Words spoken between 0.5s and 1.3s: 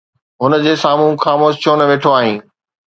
جي سامهون